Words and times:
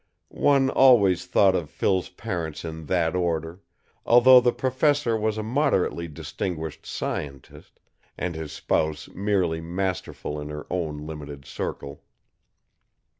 One 0.47 0.71
always 0.71 1.27
thought 1.27 1.53
of 1.55 1.69
Phil's 1.69 2.09
parents 2.09 2.65
in 2.65 2.87
that 2.87 3.15
order, 3.15 3.61
although 4.03 4.41
the 4.41 4.51
Professor 4.51 5.15
was 5.15 5.37
a 5.37 5.43
moderately 5.43 6.07
distinguished 6.07 6.87
scientist 6.87 7.79
and 8.17 8.33
his 8.33 8.51
spouse 8.51 9.09
merely 9.09 9.61
masterful 9.61 10.41
in 10.41 10.49
her 10.49 10.65
own 10.71 11.05
limited 11.05 11.45
circle. 11.45 12.01